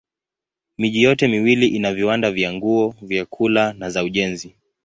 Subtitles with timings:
[0.77, 4.55] Miji yote miwili ina viwanda vya nguo, vyakula na za ujenzi.